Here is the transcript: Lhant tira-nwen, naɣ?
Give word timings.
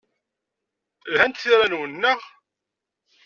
Lhant 1.11 1.37
tira-nwen, 1.41 1.91
naɣ? 2.01 2.19